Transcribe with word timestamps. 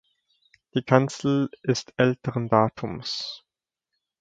Die 0.73 0.81
Kanzel 0.81 1.51
ist 1.61 1.93
älteren 1.97 2.49
Datums. 2.49 3.45